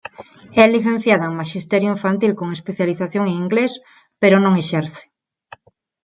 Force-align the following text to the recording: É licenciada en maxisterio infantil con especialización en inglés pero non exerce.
É 0.63 0.65
licenciada 0.75 1.25
en 1.29 1.37
maxisterio 1.39 1.93
infantil 1.95 2.31
con 2.39 2.47
especialización 2.57 3.23
en 3.27 3.35
inglés 3.43 3.73
pero 4.21 4.35
non 4.39 4.53
exerce. 4.61 5.03